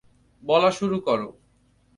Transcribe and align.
বলা 0.43 0.71
শুরু 0.71 0.97
করো। 0.99 1.29